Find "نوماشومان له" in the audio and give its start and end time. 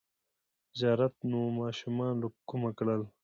1.31-2.27